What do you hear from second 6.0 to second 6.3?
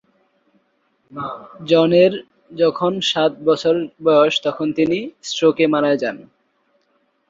যান।